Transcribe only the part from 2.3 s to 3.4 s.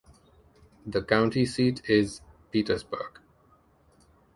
Petersburg.